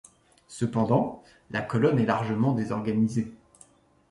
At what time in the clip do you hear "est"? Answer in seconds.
1.99-2.07